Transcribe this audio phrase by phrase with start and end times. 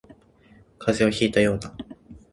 [0.79, 1.75] 風邪をひいたようだ